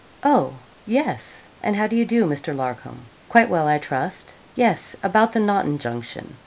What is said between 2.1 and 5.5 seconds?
Mr. Larcom? Quite well, I trust. Yes about the